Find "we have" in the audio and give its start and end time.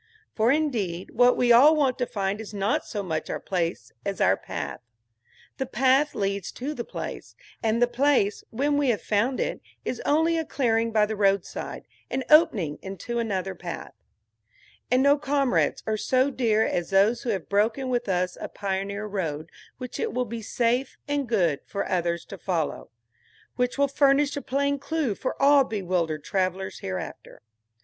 8.77-9.03